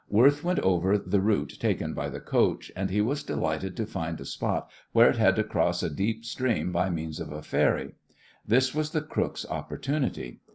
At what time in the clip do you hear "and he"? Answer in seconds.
2.75-3.01